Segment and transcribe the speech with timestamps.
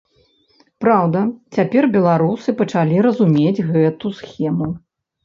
[0.85, 1.19] Праўда,
[1.57, 4.73] цяпер беларусы пачалі разумець гэту схему.